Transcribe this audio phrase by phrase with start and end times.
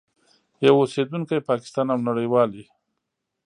[0.65, 2.63] یو اوسېدونکی پاکستان او نړیوالي